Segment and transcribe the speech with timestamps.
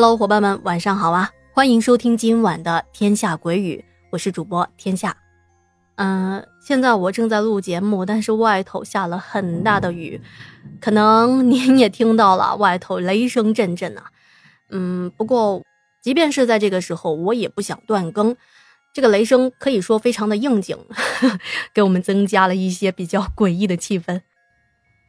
[0.00, 1.28] Hello，伙伴们，晚上好啊！
[1.52, 5.16] 欢迎收听今晚的《天下鬼语》，我是主播天下。
[5.96, 10.20] 嗯，现在我正在录节目，但是外头下了很大的雨，
[10.80, 14.04] 可能您也听到了，外头雷声阵阵啊。
[14.70, 15.64] 嗯，不过
[16.00, 18.36] 即便是在这个时候，我也不想断更。
[18.94, 20.78] 这个雷声可以说非常的应景，
[21.74, 24.20] 给我们增加了一些比较诡异的气氛。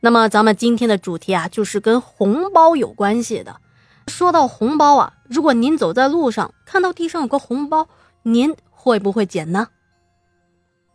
[0.02, 3.62] 那么，咱们今天的主题啊，就是跟红包有关系的。
[4.10, 7.88] 说到红包啊，如果您走在路上看到地上有个红包，
[8.24, 9.68] 您会不会捡呢？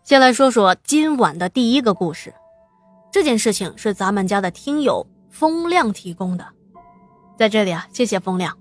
[0.03, 2.35] 先来说说今晚的第一个故事。
[3.11, 6.45] 这件事情是咱们家的听友风亮提供的，
[7.39, 8.59] 在这里啊，谢谢风亮。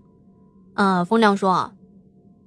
[0.75, 1.73] 呃，风亮说啊，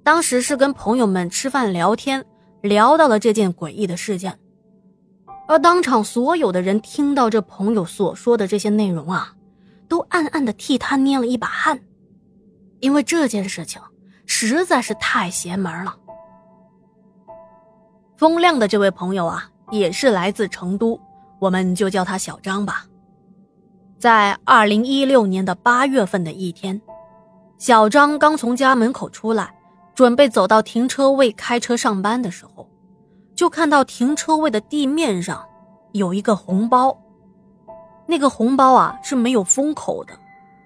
[0.03, 2.25] 当时是跟朋友们吃饭聊天，
[2.61, 4.39] 聊到了这件诡异的事件，
[5.47, 9.35] 而当场所有的人听到这朋友所说的这些内容啊，
[9.87, 11.79] 都暗暗的替他捏了一把汗。
[12.79, 13.81] 因为这件事情
[14.25, 15.95] 实在是太邪门了。
[18.17, 20.99] 风亮的这位朋友啊，也是来自成都，
[21.39, 22.85] 我们就叫他小张吧。
[23.99, 26.81] 在二零一六年的八月份的一天，
[27.57, 29.53] 小张刚从家门口出来，
[29.95, 32.69] 准备走到停车位开车上班的时候，
[33.35, 35.43] 就看到停车位的地面上
[35.93, 36.95] 有一个红包。
[38.05, 40.13] 那个红包啊是没有封口的，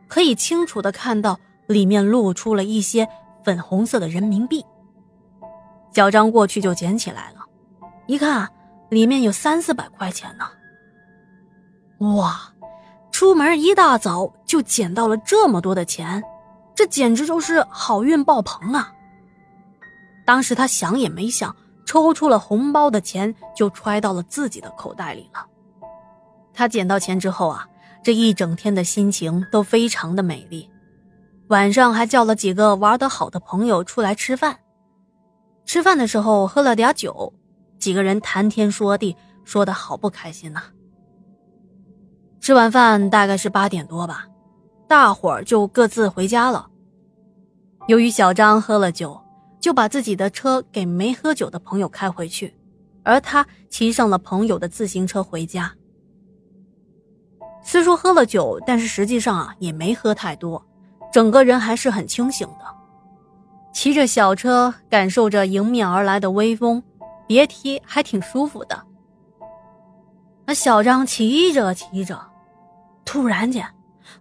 [0.07, 1.39] 可以清楚的看到。
[1.71, 3.07] 里面露出了一些
[3.43, 4.65] 粉红色的人民币。
[5.93, 7.45] 小张过去就捡起来了，
[8.07, 8.47] 一看
[8.89, 10.45] 里面有三四百块钱呢。
[12.15, 12.53] 哇，
[13.11, 16.23] 出门一大早就捡到了这么多的钱，
[16.73, 18.91] 这简直就是好运爆棚啊！
[20.25, 21.55] 当时他想也没想，
[21.85, 25.45] 抽出了红包的钱就揣到了自己的口袋里了。
[26.53, 27.67] 他捡到钱之后啊，
[28.01, 30.69] 这一整天的心情都非常的美丽。
[31.51, 34.57] 晚上还叫了几个玩得好的朋友出来吃饭，
[35.65, 37.33] 吃饭的时候喝了点酒，
[37.77, 40.63] 几个人谈天说地，说的好不开心呐。
[42.39, 44.27] 吃完饭大概是八点多吧，
[44.87, 46.69] 大伙儿就各自回家了。
[47.87, 49.19] 由于小张喝了酒，
[49.59, 52.55] 就把自己的车给没喝酒的朋友开回去，
[53.03, 55.73] 而他骑上了朋友的自行车回家。
[57.61, 60.65] 虽说喝了酒，但是实际上啊也没喝太多。
[61.11, 62.65] 整个人还是很清醒的，
[63.73, 66.81] 骑着小车，感受着迎面而来的微风，
[67.27, 68.81] 别提还挺舒服的。
[70.45, 72.19] 那小张骑着骑着，
[73.05, 73.67] 突然间，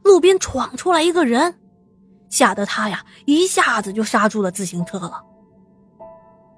[0.03, 1.55] 路边闯出来一个人，
[2.29, 5.23] 吓得他呀一下子就刹住了自行车了。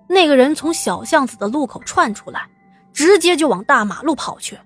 [0.08, 2.48] 那个人从小巷子的路口窜出来，
[2.92, 4.58] 直接就往大马路跑去，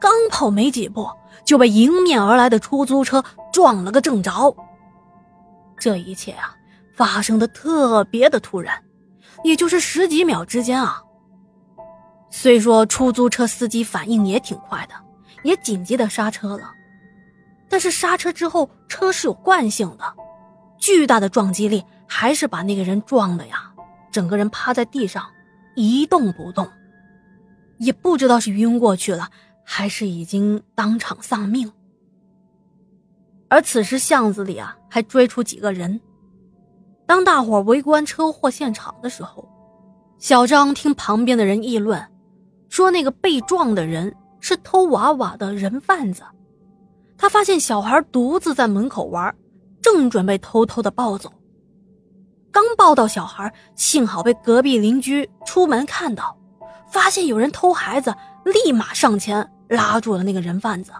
[0.00, 1.08] 刚跑没几步。
[1.44, 4.54] 就被迎面而来的出租车撞了个正着。
[5.78, 6.54] 这一切啊，
[6.94, 8.82] 发生的特别的突然，
[9.44, 11.02] 也就是十几秒之间啊。
[12.28, 14.94] 虽说出租车司机反应也挺快的，
[15.42, 16.70] 也紧急的刹车了，
[17.66, 20.04] 但是刹车之后车是有惯性的，
[20.76, 23.72] 巨大的撞击力还是把那个人撞的呀，
[24.12, 25.24] 整个人趴在地上
[25.76, 26.68] 一动不动，
[27.78, 29.30] 也不知道是晕过去了。
[29.70, 31.70] 还是已经当场丧命。
[33.50, 36.00] 而此时巷子里啊，还追出几个人。
[37.06, 39.46] 当大伙围观车祸现场的时候，
[40.18, 42.02] 小张听旁边的人议论，
[42.70, 46.22] 说那个被撞的人是偷娃娃的人贩子。
[47.18, 49.32] 他发现小孩独自在门口玩，
[49.82, 51.30] 正准备偷偷的抱走。
[52.50, 56.34] 刚抱到小孩，幸好被隔壁邻居出门看到，
[56.90, 58.14] 发现有人偷孩子，
[58.46, 59.46] 立马上前。
[59.68, 60.92] 拉住了那个人贩子，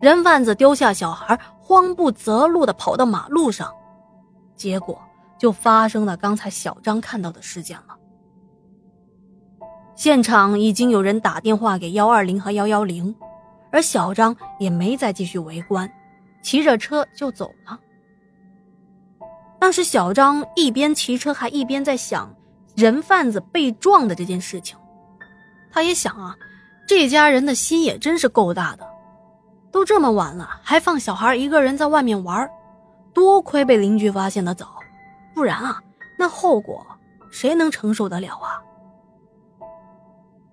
[0.00, 3.72] 人贩子丢下小孩，慌不择路的跑到马路上，
[4.54, 5.00] 结果
[5.38, 7.96] 就发生了刚才小张看到的事件了。
[9.94, 13.14] 现场已经有人打电话给幺二零和幺幺零，
[13.72, 15.90] 而小张也没再继续围观，
[16.42, 17.78] 骑着车就走了。
[19.58, 22.32] 当时小张一边骑车，还一边在想
[22.76, 24.78] 人贩子被撞的这件事情，
[25.72, 26.36] 他也想啊。
[26.88, 28.88] 这家人的心也真是够大的，
[29.70, 32.50] 都这么晚了，还放小孩一个人在外面玩，
[33.12, 34.80] 多亏被邻居发现的早，
[35.34, 35.82] 不然啊，
[36.18, 36.84] 那后果
[37.30, 38.56] 谁能承受得了啊？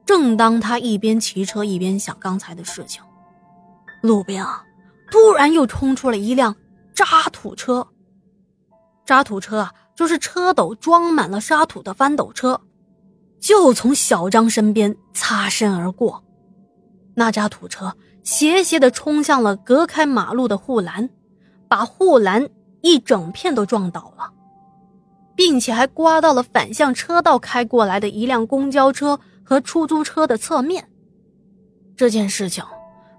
[0.05, 3.01] 正当他一边骑车一边想刚才的事情，
[4.01, 4.61] 路边啊，
[5.09, 6.53] 突然又冲出了一辆
[6.93, 7.88] 渣土车。
[9.05, 12.59] 渣土车啊，就是车斗装满了沙土的翻斗车，
[13.39, 16.21] 就从小张身边擦身而过。
[17.15, 21.09] 那渣土车斜斜的冲向了隔开马路的护栏，
[21.67, 22.47] 把护栏
[22.81, 24.31] 一整片都撞倒了，
[25.35, 30.88] 并且还刮到了反向车道开过来的一辆公交车和出租车的侧面。
[31.95, 32.63] 这件事情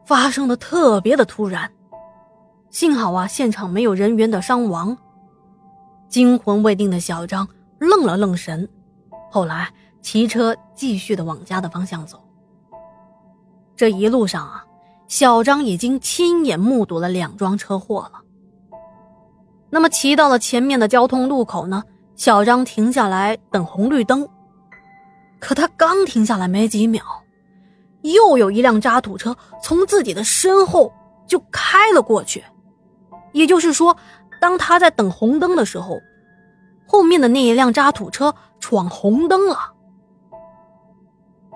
[0.05, 1.73] 发生的特别的突然，
[2.71, 4.97] 幸好啊，现场没有人员的伤亡。
[6.09, 7.49] 惊魂未定的小张
[7.79, 8.69] 愣了愣神，
[9.31, 9.73] 后来
[10.03, 12.23] 骑车继续的往家的方向走。
[13.77, 14.65] 这一路上啊，
[15.07, 18.21] 小张已经亲眼目睹了两桩车祸了。
[19.69, 21.83] 那么骑到了前面的交通路口呢，
[22.15, 24.27] 小张停下来等红绿灯。
[25.39, 27.03] 可他刚停下来没几秒。
[28.03, 30.93] 又有一辆渣土车从自己的身后
[31.27, 32.45] 就开了过去，
[33.33, 33.97] 也就是说，
[34.41, 35.99] 当他在等红灯的时候，
[36.87, 39.59] 后面的那一辆渣土车闯红灯了。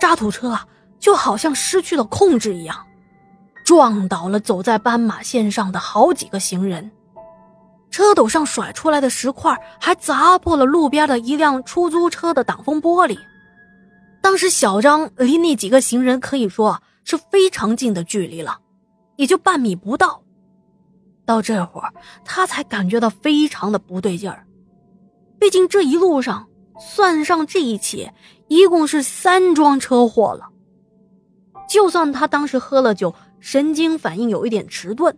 [0.00, 0.66] 渣土车啊，
[1.00, 2.86] 就好像失去了控制一样，
[3.64, 6.90] 撞倒了走在斑马线上的好几个行人，
[7.90, 13.18] 车斗上甩出来的石块还砸破了路边的一辆出租车的挡风玻璃。
[14.20, 18.58] 当时小张离那几个行人可以说是非常近的距离了，
[19.16, 20.22] 也就半米不到。
[21.24, 21.94] 到这会儿，
[22.24, 24.44] 他才感觉到非常的不对劲儿。
[25.38, 26.46] 毕竟这一路上
[26.78, 28.10] 算上这一起，
[28.48, 30.49] 一共是三桩车祸了。
[31.70, 35.14] 就算他当时喝了酒，神经反应有一点迟钝，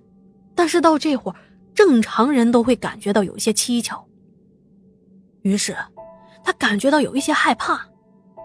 [0.54, 1.36] 但是到这会儿，
[1.74, 4.06] 正常人都会感觉到有一些蹊跷。
[5.40, 5.74] 于是，
[6.44, 7.80] 他感觉到有一些害怕。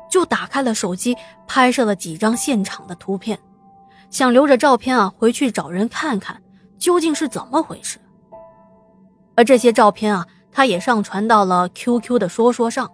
[0.09, 3.37] 就打开了手机，拍摄了几张现场的图片，
[4.09, 6.41] 想留着照片啊，回去找人看看
[6.77, 7.99] 究竟是怎么回事。
[9.35, 12.89] 而这些照片啊，他也上传到了 QQ 的说说上。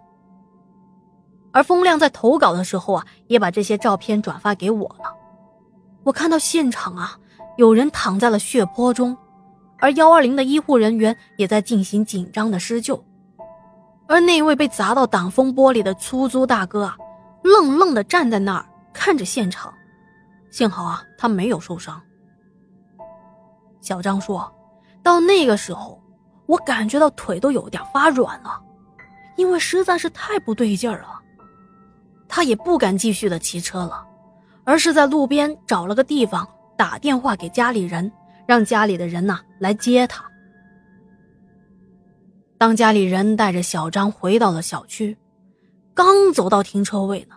[1.54, 5.14] 而风亮在投稿的时候啊，也把这些照片转发给我了。
[6.02, 7.16] 我看到现场啊，
[7.56, 9.16] 有人躺在了血泊中，
[9.78, 13.02] 而幺二零的医护人员也在进行紧张的施救。
[14.08, 16.98] 而那位被砸到挡风玻璃的出租大哥啊。
[17.42, 19.72] 愣愣的站在那儿看着现场，
[20.50, 22.00] 幸好啊，他没有受伤。
[23.82, 24.50] 小张说
[25.04, 26.02] ：“到那个时候，
[26.46, 28.58] 我感觉到腿都有点发软了，
[29.36, 31.20] 因为实在是太不对劲儿了。
[32.34, 34.04] 他也不敢继续的骑车了，
[34.64, 36.44] 而是在路边找了个地方
[36.76, 38.10] 打电话给家里人，
[38.44, 40.24] 让家里的人呐来接他。
[42.58, 45.16] 当家里人带着小张回到了小区。”
[45.94, 47.36] 刚走到停车位呢，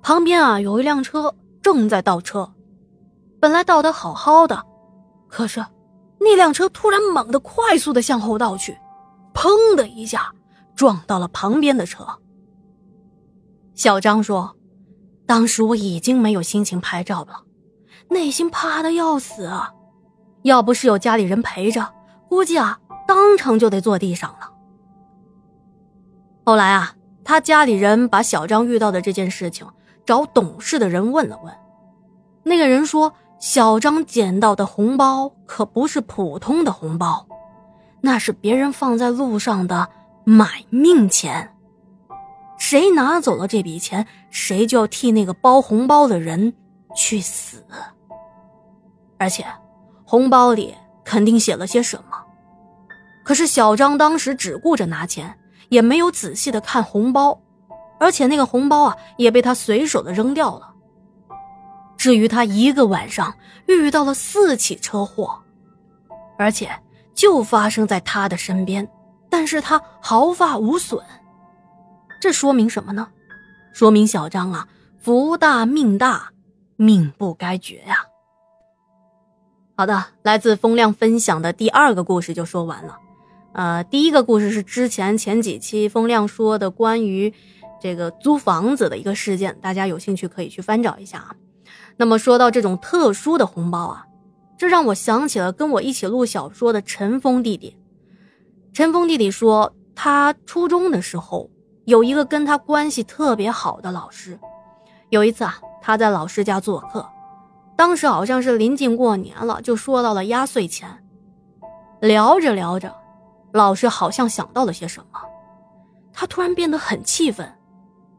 [0.00, 2.48] 旁边啊有一辆车正在倒车，
[3.40, 4.64] 本来倒得好好的，
[5.26, 5.58] 可是
[6.20, 8.78] 那辆车突然猛地快速的向后倒去，
[9.34, 10.32] 砰的一下
[10.76, 12.06] 撞到了旁边的车。
[13.74, 14.56] 小张说
[15.26, 17.44] ：“当时我已经没有心情拍照了，
[18.08, 19.50] 内心怕的要死！
[20.42, 21.92] 要不是有家里人陪着，
[22.28, 24.52] 估计啊当场就得坐地上了。”
[26.44, 26.94] 后来啊。
[27.24, 29.64] 他家里人把小张遇到的这件事情
[30.04, 31.54] 找懂事的人问了问，
[32.42, 37.24] 那个人说：“小张捡到的红包可不是普通的红包，
[38.00, 39.88] 那是别人放在路上的
[40.24, 41.51] 买命钱。
[42.64, 46.54] 谁拿走了这笔钱，谁就要替那个包红包的人
[46.94, 47.66] 去死。
[49.18, 49.44] 而且，
[50.04, 50.72] 红包里
[51.04, 52.16] 肯定写了些什么。
[53.24, 55.36] 可是小张当时只顾着拿钱。”
[55.70, 57.40] 也没有仔细的看红包，
[57.98, 60.70] 而且那个红包啊也被他随手的扔掉了。
[61.96, 63.34] 至于他一个晚上
[63.66, 65.40] 遇到了四起车祸，
[66.36, 66.68] 而且
[67.14, 68.86] 就发生在他的身边，
[69.30, 71.02] 但是他毫发无损。
[72.22, 73.08] 这说明什么呢？
[73.72, 74.68] 说明小张啊
[75.00, 76.30] 福大命大，
[76.76, 78.06] 命不该绝呀。
[79.74, 82.96] 好的，来自风亮分享的第二个故事就说完了。
[83.54, 87.34] 呃，第一个故事是之前前几期风亮说的关于
[87.80, 91.34] 这个租房子的一个事件，大家有兴趣可以去翻找一下啊。
[91.96, 94.06] 那么说到这种特殊的红包啊，
[94.56, 97.76] 这让我想起了跟我一起录小说的陈峰弟弟。
[98.72, 101.50] 陈峰弟弟说，他初中的时候
[101.84, 104.38] 有一个跟他关系特别好的老师，
[105.10, 107.04] 有一次啊，他在老师家做客，
[107.76, 111.04] 当时好像是临近过年了，就说到了压岁钱，
[112.00, 112.94] 聊着聊着。
[113.52, 115.20] 老师好像想到了些什么，
[116.12, 117.52] 他突然变得很气愤，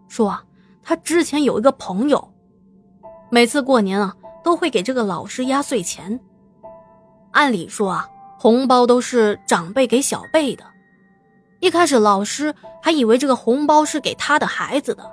[0.07, 0.43] 说：“啊，
[0.83, 2.33] 他之前有一个朋友，
[3.31, 6.19] 每次过年啊都会给这个老师压岁钱。
[7.31, 10.63] 按理说啊，红包都是长辈给小辈的。
[11.63, 15.09] 一开始老师还以为这个红包是给他的孩子的，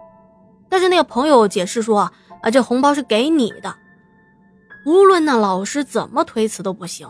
[0.68, 2.10] 但是那个朋友解释说
[2.42, 3.72] 啊，这红包是给你的。
[4.84, 7.08] 无论那老师怎么推辞都不行。”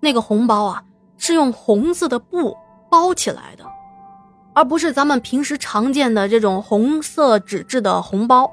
[0.00, 0.82] 那个红包啊
[1.18, 2.56] 是用红色的布
[2.90, 3.64] 包起来的，
[4.54, 8.50] 而不是咱们平时常见的这种红色纸质的红包，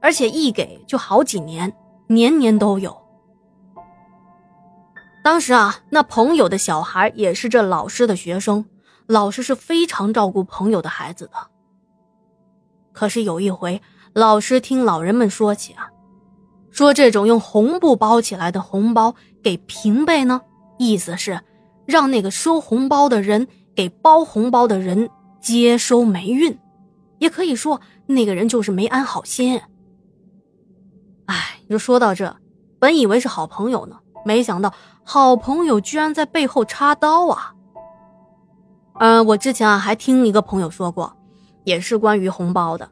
[0.00, 1.74] 而且一给就好几年，
[2.08, 2.94] 年年都有。
[5.26, 8.64] 当时啊，那朋友的小孩也是这老师的学生，
[9.08, 11.32] 老师是非常照顾朋友的孩子的。
[12.92, 15.88] 可是有一回，老师听老人们说起啊。
[16.70, 20.42] 说这种用红布包起来的红包给平辈呢，
[20.78, 21.40] 意思是
[21.86, 26.56] 让那个收红包的人给包红包的人接收霉运，
[27.18, 29.60] 也可以说那个人就是没安好心。
[31.24, 32.36] 哎，就说到这，
[32.78, 37.54] 本以为是好朋友呢，没想到好朋友居然在背后插刀啊！
[38.98, 41.16] 嗯，我之前啊还听一个朋友说过，
[41.62, 42.90] 也是关于红包的。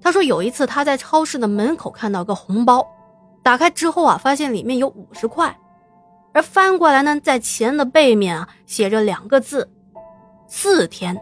[0.00, 2.86] 他说有一次他在超市的门口看到个红包。
[3.42, 5.56] 打开之后啊，发现里面有五十块，
[6.32, 9.70] 而翻过来呢，在钱的背面啊写着两个字
[10.46, 11.16] “四天”。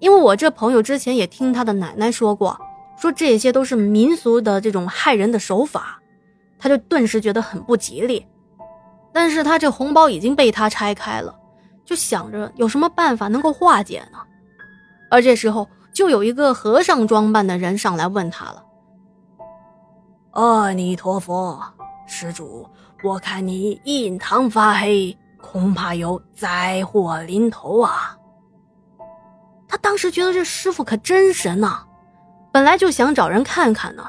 [0.00, 2.60] 因为我这朋友之前也听他的奶奶说过，
[2.96, 6.00] 说这些都是民俗的这种害人的手法，
[6.58, 8.26] 他就顿时觉得很不吉利。
[9.12, 11.34] 但是他这红包已经被他拆开了，
[11.84, 14.18] 就想着有什么办法能够化解呢？
[15.10, 18.64] 而这时候，就有一个和尚装扮的人上来问他了。
[20.32, 21.60] 阿弥陀佛，
[22.06, 22.64] 施主，
[23.02, 28.16] 我看你印堂发黑，恐怕有灾祸临头啊！
[29.66, 31.84] 他当时觉得这师傅可真神呐，
[32.52, 34.04] 本来就想找人看看呢，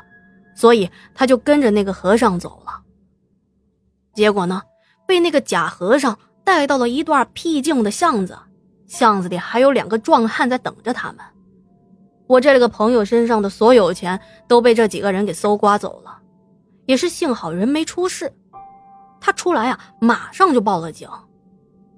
[0.55, 2.79] 所以他就跟着那个和尚走了。
[4.13, 4.61] 结果呢，
[5.11, 8.39] 被那个假和尚带到了一段僻静的巷子，
[8.87, 11.17] 巷子里还有两个壮汉在等着他们。
[12.27, 16.19] 我这个朋友身上的所有钱都被这几个人给搜刮走了，
[16.85, 18.31] 也是幸好人没出事。
[19.19, 21.09] 他出来啊，马上就报了警。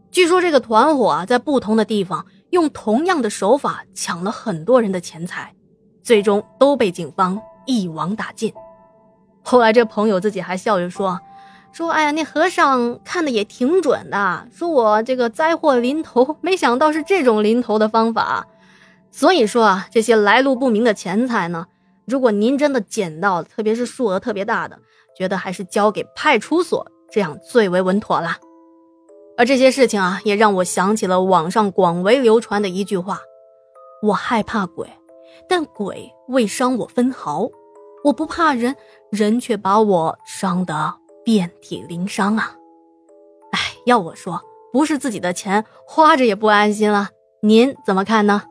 [0.10, 5.54] 据说这个团伙啊，在不同的地方用同样的手法抢了很多人的钱财，
[6.02, 8.52] 最终都被警方一网打尽。
[9.44, 11.20] 后来这朋友自己还笑着说
[11.74, 18.48] ：“说哎呀，那和尚看的也挺准的，说我这个灾祸临头，没想到是这种临头的方法。”
[19.12, 21.66] 所以说啊，这些来路不明的钱财呢，
[22.06, 24.80] 如果您真的捡到，特别是数额特别大的，
[25.18, 28.38] 觉得还是交给派出所这样最为稳妥啦。
[29.36, 33.20] 而这些事情啊，也让我想起了网上广为流传的一句话：
[34.04, 34.88] 我害怕鬼，
[35.50, 37.48] 但鬼未伤我分毫；
[38.04, 38.76] 我不怕人，
[39.12, 42.56] 人却把我伤得遍体鳞伤啊！
[43.52, 47.10] 哎，要我说，不是自己的钱花着也不安心了。
[47.42, 48.44] 您怎么看呢？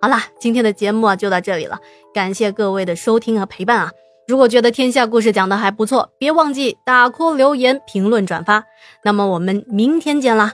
[0.00, 1.78] 好了，今天的节目啊就到这里了，
[2.12, 3.92] 感谢各位的收听和陪伴啊！
[4.26, 8.64] 如果觉得天下故事讲的还不错，别忘记打 call、留言、评论、转发。
[9.02, 10.52] 那么我们明天见啦！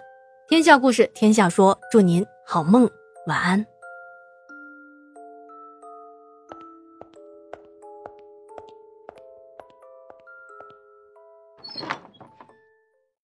[0.48, 2.88] 天下故事，天下说，祝您好梦，
[3.26, 3.69] 晚安。